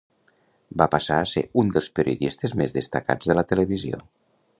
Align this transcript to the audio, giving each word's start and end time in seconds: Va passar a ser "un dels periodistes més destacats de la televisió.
Va 0.81 0.87
passar 0.93 1.17
a 1.17 1.27
ser 1.33 1.43
"un 1.63 1.69
dels 1.75 1.89
periodistes 1.99 2.55
més 2.63 2.73
destacats 2.79 3.31
de 3.33 3.37
la 3.41 3.45
televisió. 3.53 4.01